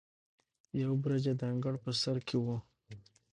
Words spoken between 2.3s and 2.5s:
و.